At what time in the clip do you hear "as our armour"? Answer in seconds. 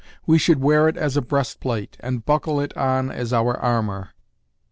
3.11-4.09